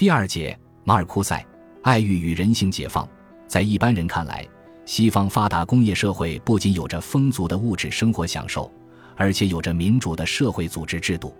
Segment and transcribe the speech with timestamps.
[0.00, 1.44] 第二节，马尔库塞，
[1.82, 3.06] 爱欲与人性解放。
[3.46, 4.48] 在一般人看来，
[4.86, 8.72] 西方发达工业社会不仅有着丰足的物质生活享受，
[9.14, 11.36] 而且有着民主的社会组织制度。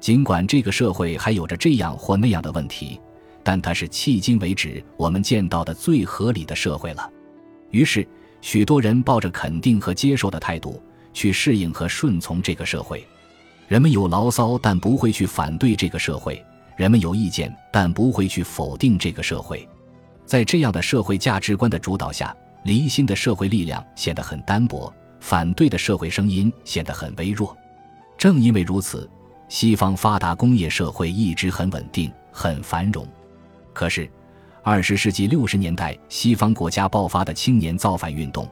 [0.00, 3.00] 尽管这个社会还有着这样或那样的问题，
[3.42, 7.10] 但它是迄今为止我们见到的最合理的社会了。
[7.70, 8.06] 于是，
[8.42, 10.78] 许多人抱着肯定和接受的态度
[11.14, 13.02] 去适应和顺从这个社会。
[13.66, 16.34] 人们有牢骚，但不会去反对这个社会；
[16.76, 19.68] 人们有意见，但不会去否定这个社会。
[20.24, 27.56] 在这样的社会价值观的主导下，离心的社会力量显得很单薄，反对的社会声音显得很微弱。
[28.16, 29.08] 正因为如此，
[29.48, 33.06] 西方发达工业社会一直很稳定、很繁荣。
[33.72, 34.10] 可是，
[34.62, 38.48] 二十世纪六十年代，西方国家爆发的青年造反运动，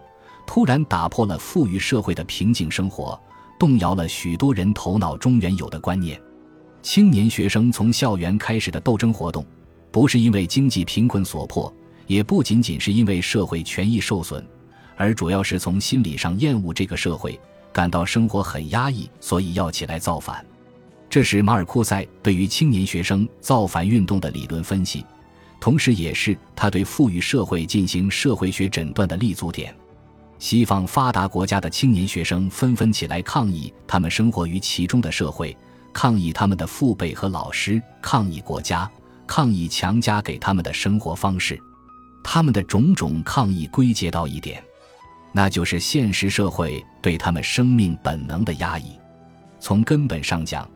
[0.47, 3.19] 突然打破了富裕社会的平静生活。
[3.59, 6.21] 动摇了许多人头脑中原有的观念。
[6.83, 9.47] 青年学生从校园开始的斗争活动，
[9.93, 11.73] 不是因为经济贫困所迫，
[12.09, 14.45] 也不仅仅是因为社会权益受损，
[14.97, 17.39] 而主要是从心理上厌恶这个社会，
[17.73, 20.45] 感到生活很压抑，所以要起来造反。
[21.09, 25.05] 这是马尔库塞对于青年学生造反运动的理论分析，
[25.61, 29.73] 同时也是他对富裕社会进行社会学诊断的立足点。
[30.41, 35.57] 西方发达国家的青年学生纷纷起来抗议他们生活于其中的社会，
[35.93, 38.91] 抗议他们的父辈和老师，抗议国家，
[39.27, 41.61] 抗议强加给他们的生活方式。
[42.25, 44.63] 他们的种种抗议归结到一点，
[45.33, 48.99] 那就是现实社会对他们生命本能的压抑。
[49.61, 50.69] 从根本上讲，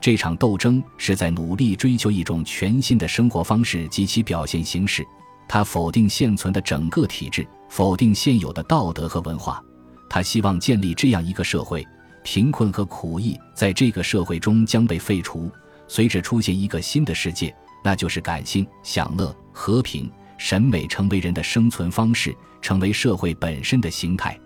[0.00, 5.04] 这场斗争是在努力追求一种全新的生活方式及其表现形式。
[5.48, 7.46] 他否定现存的整个体制。
[7.68, 9.58] 否定现有的道德和文化，
[10.06, 11.82] 他希望建立这样一个社会：
[12.22, 15.50] 贫困和苦役在这个社会中将被废除，
[15.88, 24.38] 随着出现一个新的世界，那就是感性、享乐、和平、审美成为人的生存方式，成为社会本身的形态。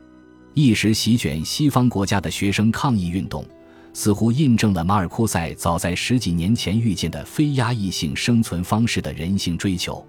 [0.55, 3.45] 一时席卷西方国家的学生抗议运动，
[3.93, 10.05] 似乎印证了马尔库塞早在十几年前预见的非压抑性生存方式的人性追求。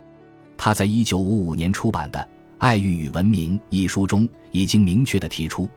[0.57, 2.19] 他在一九五五年出版的。
[2.59, 5.69] 《爱欲与文明》一书中已经明确地提出，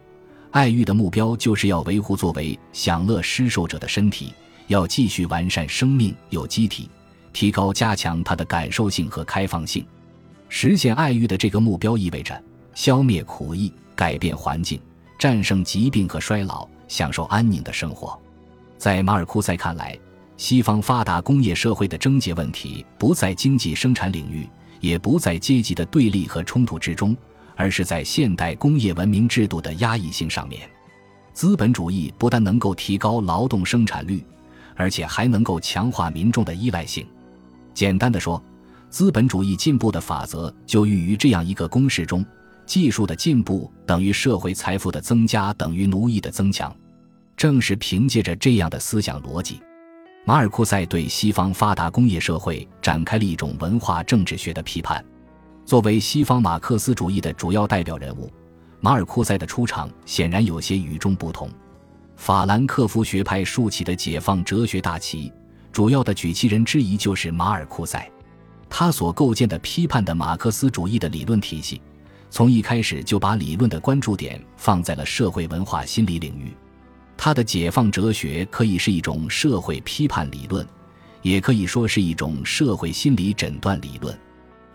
[0.50, 4.34] 爱欲的目标就是要维护作为享乐施受者的身体，
[4.66, 6.91] 要继续完善生命有机体，
[7.33, 9.84] 提高加强它的感受性和开放性。
[10.49, 12.41] 实现爱欲的这个目标意味着
[12.75, 14.81] 消灭苦役、改变环境、
[15.19, 18.21] 战胜疾病和衰老、享受安宁的生活。
[18.77, 19.97] 在马尔库塞看来，
[20.37, 24.49] 西方发达工业社会的症结问题不在经济生产领域。
[24.81, 27.15] 也不在阶级的对立和冲突之中，
[27.60, 30.66] 而是在现代工业文明制度的压抑性上面。
[31.34, 34.25] 资本主义不但能够提高劳动生产率，
[34.76, 37.06] 而且还能够强化民众的依赖性。
[37.75, 38.43] 简单的说，
[38.88, 42.25] 资本主义进步的法则就寓于这样一个公式中：
[42.65, 46.75] 技术的进步等于社会财富的增加等于奴役的增强。
[47.37, 49.60] 正是凭借着这样的思想逻辑。
[50.25, 55.04] 马尔库塞对西方发达工业社会展开了一种文化政治学的批判。
[55.70, 58.28] 作为西方马克思主义的主要代表人物，
[58.81, 61.48] 马尔库塞的出场显然有些与众不同。
[62.16, 65.32] 法兰克福学派竖起的解放哲学大旗，
[65.70, 68.04] 主要的举旗人之一就是马尔库塞。
[68.69, 71.81] 他所构建的批判的马克思主义的理论体系，
[72.31, 76.52] 从一开始就把理论的关注点放在了社会文化心理领域。
[77.16, 80.66] 他的解放哲学可以是一种社会批判理论，
[81.22, 84.12] 也可以说是一种社会心理诊断理论。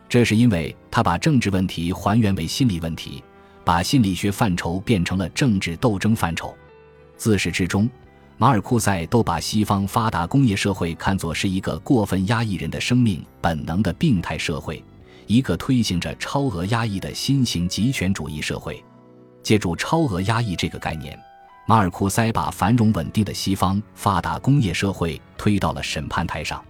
[0.07, 3.23] 这是因为他把政治问题还原为心理问题，
[3.63, 6.55] 把心理学范畴变成了政治斗争范畴。
[7.17, 7.89] 自始至终，
[8.37, 14.83] 马尔库塞都把西方发达工业社会看作是一个过分压抑人的生命本能的病态社会，
[15.25, 18.83] 一个推行着超额压抑的新型极权主义社会。
[19.41, 21.17] 借助超额压抑这个概念。
[21.67, 26.63] 马尔库塞把繁荣稳定的西方发达工业社会推到了审判台上，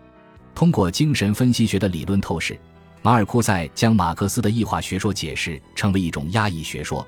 [0.53, 2.57] 通过精神分析学的理论透视，
[3.05, 7.07] 马尔库塞将马克思的异化学说解释成为一种压抑学说，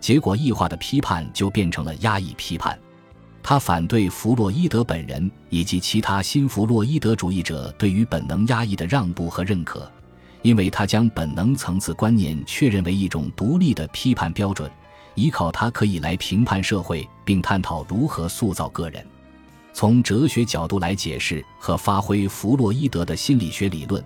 [0.00, 2.76] 结果异化的批判就变成了压抑批判。
[3.44, 9.88] 他反对弗洛伊德本人以及其他新弗洛伊德主义者对于本能压抑的让步和认可，
[10.42, 14.68] 因为他将本能层次观念确认为一种独立的批判标准。
[15.14, 19.06] 依靠它可以来评判社会，并探讨如何塑造个人。
[19.72, 24.04] 从哲学角度来解释和发挥弗洛伊德的心理学理论，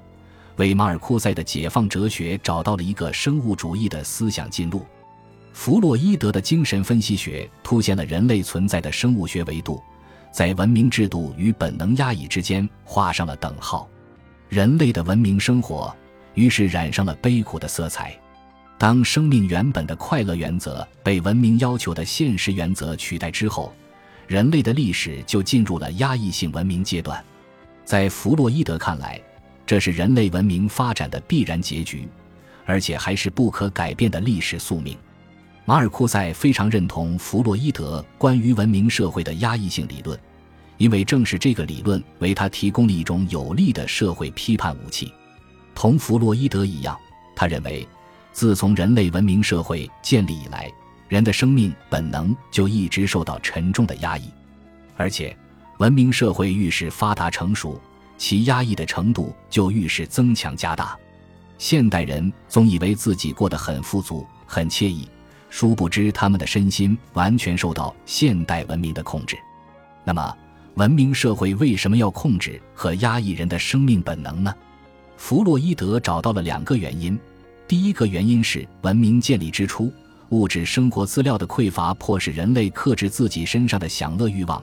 [0.60, 4.84] 为马尔库塞的解放哲学找到了一个生物主义的思想进路。
[5.54, 9.82] 弗洛伊德的精神分析学凸显了人类存在的生物学维度，
[10.30, 13.88] 在文明制度与本能压抑之间画上了等号。
[14.50, 15.96] 人类的文明生活
[16.34, 18.14] 于是染上了悲苦的色彩。
[18.76, 23.72] 当生命原本的快乐原则被文明要求的现实原则取代之后，
[24.26, 27.24] 人类的历史就进入了压抑性文明阶段。
[27.82, 29.18] 在弗洛伊德看来，
[29.70, 32.08] 这是人类文明发展的必然结局，
[32.64, 34.98] 而且还是不可改变的历史宿命。
[35.64, 40.18] 马尔库塞非常认同弗洛伊德关于文明社会的压抑性理论，
[40.76, 45.14] 因为正是这个理论为他提供了一种有力的社会批判武器。
[45.72, 46.98] 同弗洛伊德一样，
[47.36, 47.86] 他认为。
[48.32, 50.68] 自从人类文明社会建立以来，
[51.06, 54.30] 人的生命本能就一直受到沉重的压抑，
[54.96, 55.36] 而且
[55.78, 57.80] 文明社会愈是发达成熟，
[58.20, 60.94] 其压抑的程度就愈是增强加大。
[61.56, 65.08] 现代人总以为自己过得很富足、很惬意，
[65.48, 69.38] 殊不知他们的身心完全受到现代文明的控制。
[70.04, 70.36] 那么，
[70.74, 74.54] 文明社会为什么要控制和压抑人的生命本能呢？
[75.16, 77.18] 弗洛伊德找到了两个原因。
[77.66, 79.90] 第一个原因是文明建立之初，
[80.28, 84.62] 物质生活资料的匮乏迫使人类克制自己身上的享乐欲望，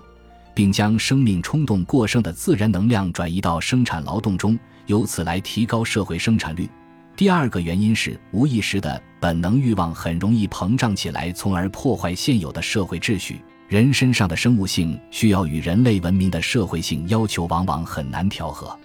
[0.58, 4.58] 并将生命冲动过剩的自然能量转移到生产劳动中，
[4.88, 6.68] 由此来提高社会生产率。
[7.16, 13.40] 第二个原因是无意识的本能欲望很容易膨胀起来，从而破坏现有的社会秩序。
[13.68, 18.76] 人身上的生物性需要与人类文明的社会性要求往往很难调和，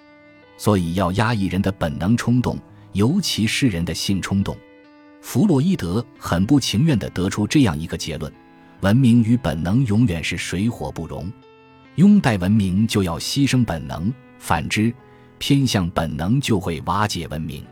[0.58, 2.58] 所以要压抑人的本能冲动。
[2.92, 4.54] 尤其是人的性冲动，
[5.22, 8.30] 弗洛伊德很不情愿地得出这样一个结论：
[8.82, 11.32] 文明与本能永远是水火不容。
[11.96, 14.92] 拥戴文明就要牺牲本能，反之，
[15.38, 17.62] 偏向本能就会瓦解文明。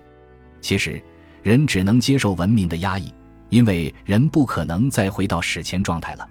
[0.60, 1.02] 其实，
[1.42, 3.12] 人只能接受文明的压抑，
[3.48, 6.28] 因为人不可能再回到史前状态了。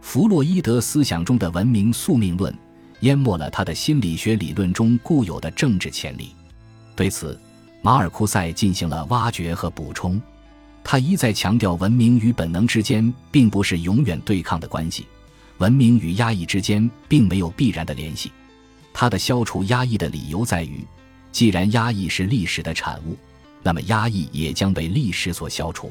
[0.00, 2.56] 弗洛伊德思想中的文明宿命论，
[3.00, 6.30] 淹没了他的心理学理论中固有的政治潜力。
[6.94, 7.36] 对此，
[7.82, 10.22] 马尔库塞进行了挖掘和补充，
[10.84, 15.06] 他一再强调，文明与本能之间并不是永远对抗的关系，
[15.58, 18.30] 文明与压抑之间并没有必然的联系。
[18.92, 20.84] 他的消除压抑的理由在于，
[21.32, 23.16] 既然压抑是历史的产物，
[23.62, 25.90] 那么压抑也将被历史所消除。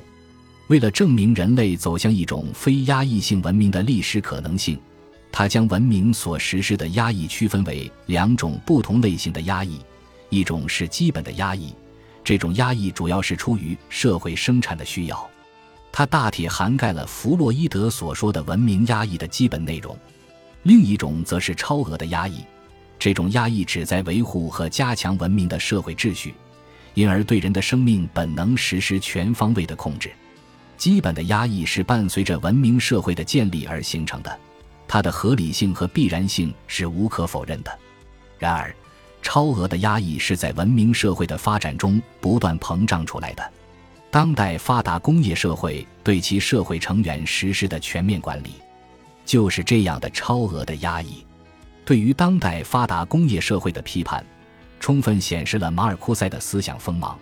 [0.67, 4.79] 为了证明人类走向一种非压抑性文明的历史可能性，
[5.31, 9.79] 他将文明所实施的压抑区分为两种不同类型的压抑，
[10.29, 11.73] 一种是基本的压抑。
[12.23, 15.29] 这种压抑主要是出于社会生产的需要，
[15.95, 19.95] 它大体涵盖了弗洛伊德所说的文明压抑的基本内容。
[20.63, 22.43] 另一种则是超额的压抑，
[22.97, 26.33] 这种压抑旨在维护和加强文明的社会秩序，
[26.95, 30.11] 因而对人的生命本能实施全方位的控制。
[30.77, 34.39] 基本的压抑是伴随着文明社会的建立而形成的，
[34.87, 37.71] 它的合理性和必然性是无可否认的。
[38.39, 38.75] 然而，
[39.21, 43.51] 超额的压抑是在文明社会的发展中不断膨胀出来的。
[44.13, 48.61] 当代发达工业社会对其社会成员实施的全面管理，
[49.25, 51.25] 就是这样的超额的压抑。
[51.83, 54.23] 对于当代发达工业社会的批判，
[54.79, 57.17] 充分显示了马尔库塞的思想锋芒。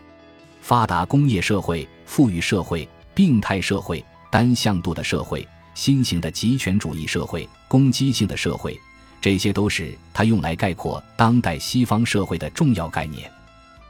[0.60, 2.86] 发达工业社会、富裕社会、
[3.16, 8.78] 病态社会、单向度的社会、新型的极权主义社会、攻击性的社会。
[9.22, 13.32] 这些都是他用来概括当代西方社会的重要概念。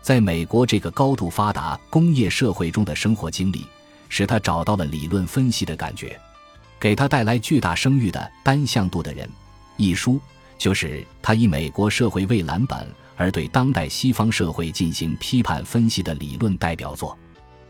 [0.02, 3.66] 在美国这个高度发达工业社会中的生活经历，
[4.10, 6.20] 使他找到了理论分析的感觉。
[6.80, 9.28] 给他带来巨大声誉的《单向度的人》
[9.78, 10.20] 一书，
[10.58, 17.16] 就是他以美国社会为蓝本而对当代西方社会进行批判分析的理论代表作。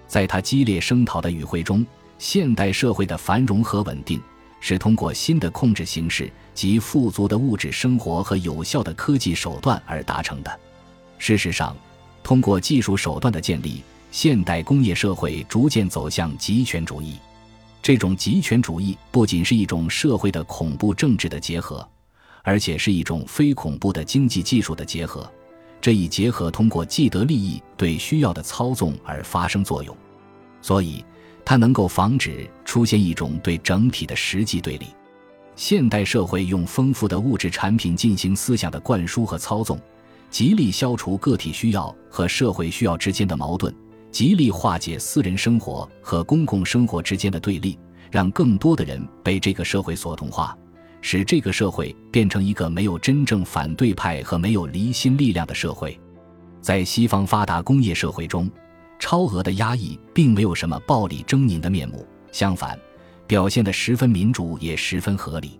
[0.07, 1.85] 在他激烈声讨的语汇中，
[2.17, 4.21] 现代社会的繁荣和稳定。
[4.63, 10.59] 是通过新的控制形式及富足的物质生活和有效的科技手段而达成的。
[11.17, 11.75] 事实上，
[12.23, 17.15] 通过技术手段的建立，现代工业社会逐渐走向极权主义。
[17.81, 21.87] 这种极权主义不仅是一种社会的恐怖政治的结合，
[22.43, 25.29] 而且是一种非恐怖的经济技术的结合。
[25.81, 29.95] 这一结合通过既得利益对需要的操纵而发生作用，
[30.61, 31.03] 所以。
[31.43, 34.85] 它能够防止出现一种对整体的实际对立。
[35.55, 39.77] 现代社会用丰富的物质产品进行思想的灌输和操纵，
[40.31, 43.71] 极力消除个体需要和社会需要之间的矛盾，
[44.09, 47.77] 极力化解私人生活和公共生活之间的对立，
[48.09, 50.57] 让更多的人被这个社会所同化，
[51.01, 55.99] 使这个社会变成一个没有真正反对派和没有离心力量的社会。
[56.61, 58.49] 在西方发达工业社会中。
[59.03, 62.77] 超额的压抑并没有什么暴力狰狞的面目，相反，
[63.25, 65.59] 表现得十分民主，也十分合理。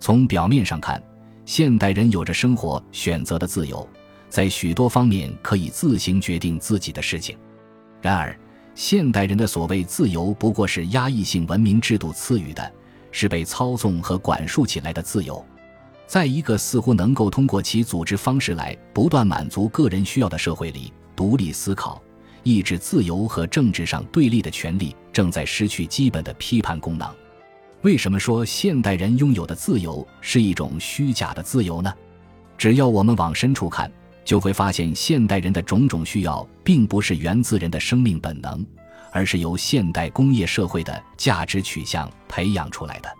[0.00, 1.00] 从表面上看，
[1.44, 3.88] 现代人有着生活选择的自由，
[4.32, 7.36] 在许多方面可以自行决定自己的事情。
[8.00, 8.34] 然而，
[8.74, 12.72] 现代人的所谓自由，不过是压抑性文明制度赐予的，
[13.10, 15.44] 是被操纵和管束起来的自由。
[16.06, 22.02] 在一个似乎能够通过其组织方式来不断满足个人需要的社会里，独立思考、
[22.42, 27.06] 意志自由和政治上对立的权利正在失去基本的批判功能。
[27.82, 31.92] 为什么说现代人拥有的自由是一种虚假的自由呢？
[32.56, 33.92] 只要我们往深处看，
[34.24, 38.64] 就会发现现代人的种种需要并不是源自人的生命本能，
[39.10, 43.12] 而是由现代工业社会的价值取向培养出来的。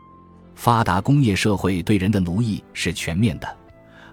[0.55, 3.57] 发达工业社会对人的奴役是全面的，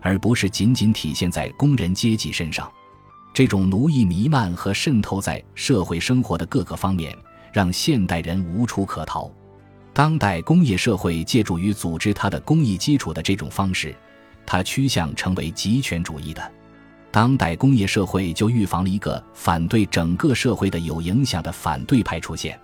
[0.02, 2.72] 而不是仅仅体现在工人阶级身上。
[3.32, 7.16] 这种奴役弥漫和渗透在社会生活的各个方面，
[7.54, 9.32] 让现代人无处可逃。
[9.94, 13.96] 当代工业社会借助于组织它的工艺基础的这种方式，
[14.46, 16.52] 它趋向成为极权主义的。
[17.12, 22.60] 当代工业社会就预防了一个反对整个社会的有影响的反对派出现，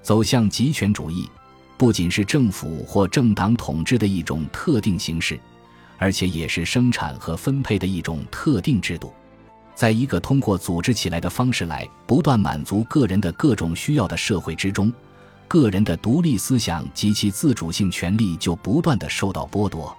[0.00, 1.28] 走向极权主义。
[1.76, 5.40] 不仅是政府或政党统治的一种特定形式，
[5.96, 9.12] 而且也是生产和分配的一种特定制度。
[9.74, 14.92] 在一个通过组织起来的方式来不断满足个人的各种需要的社会之中，
[15.48, 19.96] 个人的独立思想及其自主性权利就不断的受到剥夺。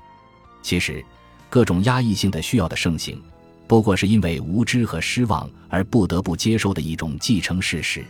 [0.62, 1.03] 其实，
[1.50, 3.19] 各种压抑性的需要的盛行，
[3.71, 8.03] 不过是因为无知和失望而不得不接受的一种既成事实。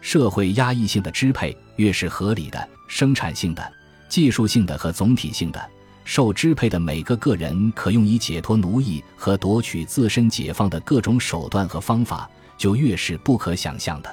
[0.00, 2.68] 社会压抑性的支配越是合理的。
[2.88, 3.72] 生产性的、
[4.08, 5.70] 技术性的和总体性的，
[6.04, 14.12] 受支配的每个个人可用以解脱奴役和夺取自身解放的各种手段和方法，就越是不可想象的。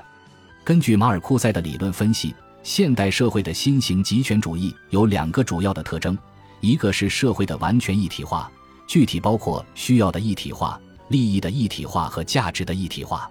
[0.63, 6.15] 根据马尔库塞的理论分析，现代社会的新型极权主义有两个主要的特征：
[6.59, 8.51] 一个是社会的完全一体化，
[8.87, 13.29] 具体包括需要的一体化、利益的一体化和价值的一体化。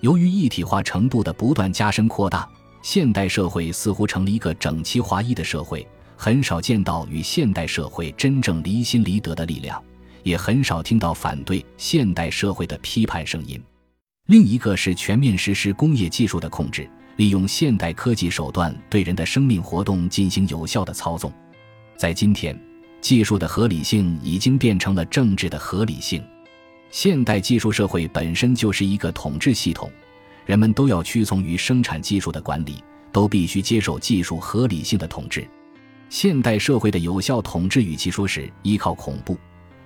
[0.00, 2.48] 由于一体化程度的不断加深扩大。
[2.82, 9.82] 现代社会似乎成了一个整齐划一的社会，很少见到与现代社会真正离心离德的力量，
[10.22, 13.58] 也很少听到反对现代社会的批判声音。
[14.26, 16.86] 另一个是全面实施工业技术的控制，
[17.16, 21.32] 利用现代科技手段对人的生命活动进行有效的操纵。
[21.96, 22.54] 在今天，
[23.04, 26.24] 技术的合理性已经变成了政治的合理性。
[26.90, 29.92] 现代技术社会本身就是一个统治系统。
[30.46, 32.82] 人们都要屈从于生产技术的管理，
[33.12, 35.46] 都必须接受技术合理性的统治。
[36.08, 39.36] 现代社会的有效统治，与其说是依靠恐怖，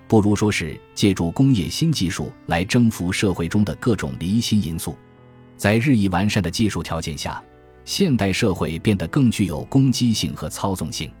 [0.07, 4.95] 不如说是借助工业新技术来征服社会中的各种离心因素。
[5.57, 7.43] 在日益完善的技术条件下，
[7.83, 11.11] 现代社会变得更具有攻击性和操纵性。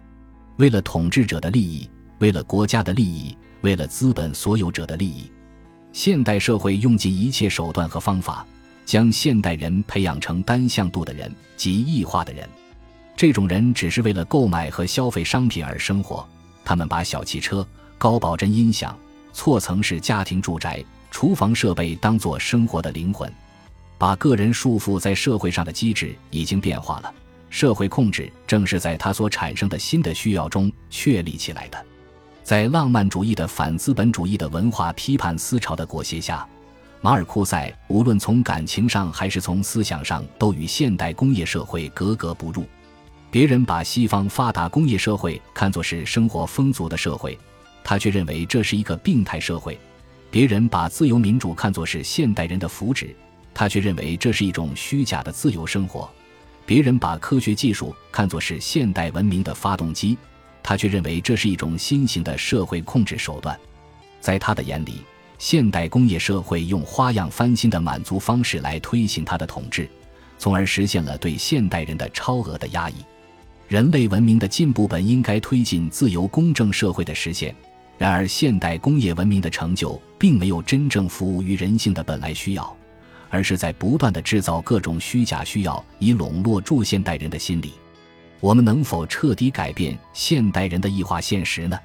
[0.59, 5.31] 为了统治者的利益，为了国家的利益，为了资本所有者的利益，
[5.93, 8.45] 现代社会用尽一切手段和方法。
[8.85, 12.49] 将现代人培养成单向度的人及异化的人，
[13.15, 16.27] 这种人只是为了购买和消费商品而生活。
[16.65, 17.65] 他们把小汽车、
[17.99, 18.97] 高保真音响、
[19.31, 23.31] 错层式家庭住宅、厨房设备当作生活的灵魂，
[23.99, 27.13] 把个人束缚在社会上的机制已经变化了。
[27.49, 31.85] 社会控制正是在他所产生的新的需要中确立起来的。
[32.43, 36.47] 在浪漫主义的反资本主义的文化批判思潮的裹挟下。
[37.01, 42.65] 马尔库塞无论从感情上还是从思想上，都与现代工业社会格格不入。
[43.31, 47.37] 别人把西方发达工业社会看作是生活丰足的社会，
[47.85, 49.75] 他却认为这是一个病态社会；
[50.29, 53.13] 别人把自由民主看作是现代人的福祉，
[53.53, 56.09] 他却认为这是一种虚假的自由生活；
[56.69, 60.15] 别人把科学技术看作是现代文明的发动机，
[60.61, 63.59] 他却认为这是一种新型的社会控制手段。
[64.21, 65.01] 在他的眼里。
[65.39, 69.89] 现代工业社会用花样翻新的满足方式来推行他的统治，
[70.37, 72.95] 从而实现了对现代人的超额的压抑。
[73.67, 77.55] 人类文明的进步本应该推进自由公正社会的实现，
[77.97, 82.77] 然而现代工业文明的成就并没有真正服务于人性的本来需要，
[83.29, 87.73] 而是在不断的制造各种虚假需要，以笼络住现代人的心理。
[88.39, 91.77] 我们能否彻底改变现代人的异化现实呢？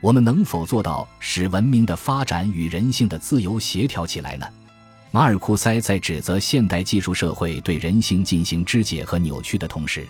[0.00, 4.46] 我们能否做到使文明的发展与人性的自由协调起来呢？
[5.10, 10.06] 马尔库塞在指责现代技术社会对人性进行肢解和扭曲的同时，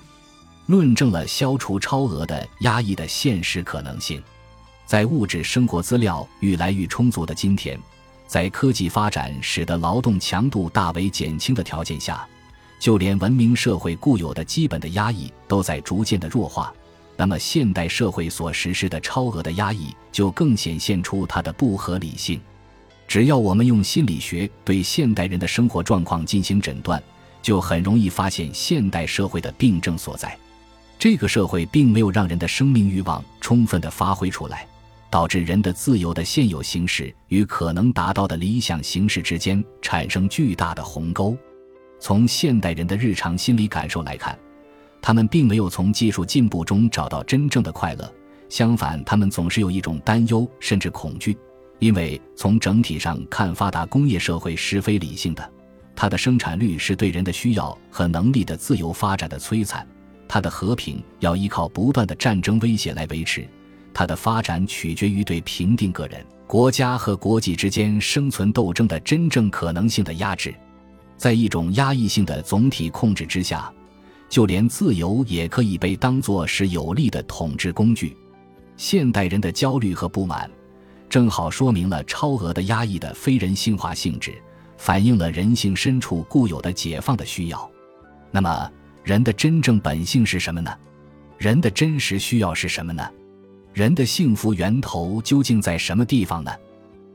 [0.67, 4.21] 论证了消除超额的压抑的现实可能性。
[4.85, 7.79] 在物质生活资料愈来愈充足的今天，
[8.27, 12.27] 在科技发展使得劳动强度大为减轻的条件下，
[12.79, 16.73] 就连文明社会固有的基本的压抑都在逐渐的弱化。
[17.17, 22.39] 那么，现代社会所实施的超额的压抑，就更显现出它的不合理性。
[23.09, 27.03] 只要我们用心理学对现代人的生活状况进行诊断，
[27.41, 30.37] 就很容易发现现代社会的病症所在。
[30.99, 34.67] 这个社会并没有让人的生命欲望充分的发挥出来，
[35.11, 41.37] 导致人的自由的现有形式与可能达到的理想形式之间产生巨大的鸿沟。
[41.99, 44.39] 从现代人的日常心理感受来看，
[45.01, 48.13] 他们并没有从技术进步中找到真正的快乐，
[48.49, 51.37] 相反，他们总是有一种担忧甚至恐惧。
[51.79, 55.53] 因为从整体上看，发达工业社会是非理性的，
[55.95, 59.87] 它的生产率是对人的需要和能力的自由发展的摧残，
[60.27, 63.47] 它的和平要依靠不断的战争威胁来维持，
[63.99, 70.55] 它的发展取决于对平定个人、国家和国际之间生存斗争的真正可能性的压制，
[71.17, 73.73] 在一种压抑性的总体控制之下，
[74.29, 78.15] 就连自由也可以被当作是有力的统治工具。
[78.77, 80.51] 现代人的焦虑和不满。
[81.09, 84.35] 正好说明了超额的压抑的非人性化性质，
[84.77, 87.71] 反映了人性深处固有的解放的需要。
[88.31, 88.71] 那么，
[89.03, 90.71] 人的真正本性是什么呢？
[91.39, 93.03] 人的真实需要是什么呢？
[93.77, 96.51] 人的幸福源头究竟在什么地方呢？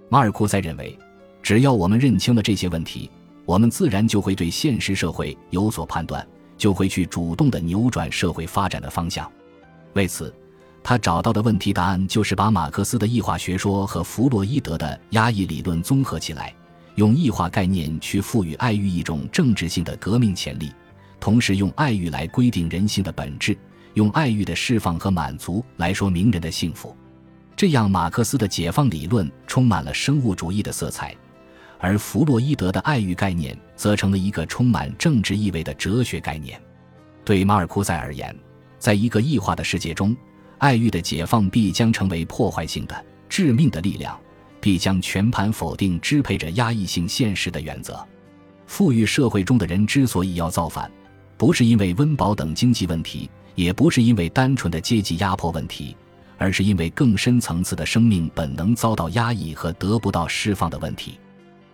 [0.10, 0.96] 马尔库塞认为，
[1.42, 3.10] 只要我们认清了这些问题，
[3.46, 6.24] 我们自然就会对现实社会有所判断，
[6.60, 9.28] 就会去主动的扭转社会发展的方向。
[9.94, 10.32] 为此。
[10.84, 16.54] 他找到的问题答案就是把马克思的异化学说和弗洛伊德的压抑理论综合起来，
[16.96, 20.72] 用异化概念去赋予爱欲一种政治性的革命潜力，
[21.20, 23.58] 同时用爱欲来规定人性的本质，
[23.94, 26.96] 用爱欲的释放和满足来说明人的幸福。
[27.56, 31.16] 这样，马克思的解放理论充满了生物主义的色彩，
[31.80, 36.60] 而弗洛伊德的爱欲概念则成了一个充满政治意味的哲学概念。
[37.24, 38.36] 对马尔库塞而言，
[38.80, 40.16] 在一个异化的世界中。
[40.58, 44.16] 爱欲的解放必将成为破坏性的、致命的力量，
[44.60, 48.00] 必将全盘否定支配着压抑性现实的原则。
[48.68, 50.92] 富裕社会中的人之所以要造反，
[51.36, 55.96] 不是因为温饱等经济问题，也不是因为单纯的阶级压迫问题，
[56.38, 61.20] 而是因为更深层次的生命本能遭到压抑和得不到释放的问题。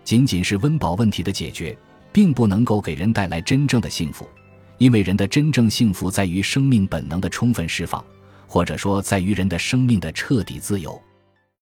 [0.03, 1.77] 仅仅是温饱问题的解决，
[2.11, 4.27] 并不能够给人带来真正的幸福，
[4.77, 8.03] 因为人的真正幸福在于生命本能的充分释放。
[8.49, 10.99] 或者说，在于人的生命的彻底自由。